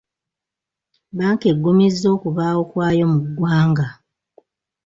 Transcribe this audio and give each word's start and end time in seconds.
Bbanka 1.11 1.45
eggumizza 1.53 2.07
okubaawo 2.15 2.61
kwayo 2.71 3.05
mu 3.13 3.19
ggwanga. 3.25 3.87